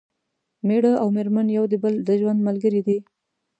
مېړه 0.67 0.91
او 1.01 1.07
مېرمن 1.15 1.47
یو 1.57 1.65
د 1.71 1.73
بل 1.83 1.93
د 2.07 2.09
ژوند 2.19 2.39
ملګري 2.47 2.81
دي 2.87 2.97